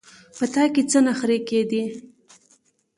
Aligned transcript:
په 0.37 0.45
تا 0.53 0.63
کې 0.73 0.81
څه 0.91 0.99
نخرې 1.07 1.37
کېدې. 1.47 1.83